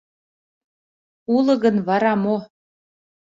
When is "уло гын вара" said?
1.35-2.13